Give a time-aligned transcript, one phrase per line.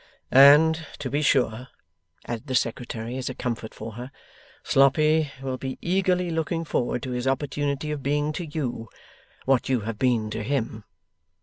[0.31, 1.67] 'And to be sure,'
[2.25, 4.11] added the Secretary, as a comfort for her,
[4.63, 8.89] 'Sloppy will be eagerly looking forward to his opportunity of being to you
[9.45, 10.85] what you have been to him.